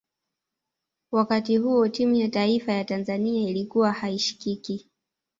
wakati 1.11 1.57
huo 1.57 1.87
timu 1.87 2.15
ya 2.15 2.29
taifa 2.29 2.71
ya 2.71 2.85
tanzania 2.85 3.49
ilikuwa 3.49 3.91
haishikiki 3.93 4.89